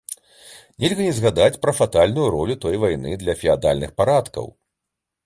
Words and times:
Нельга 0.85 1.03
не 1.07 1.11
згадаць 1.17 1.59
пра 1.65 1.73
фатальную 1.79 2.27
ролю 2.37 2.55
той 2.63 2.79
вайны 2.85 3.13
для 3.25 3.37
феадальных 3.43 3.95
парадкаў. 4.01 4.51